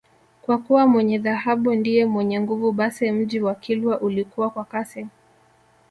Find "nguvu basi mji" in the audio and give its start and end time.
2.39-3.39